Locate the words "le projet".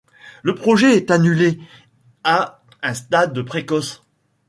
0.41-0.95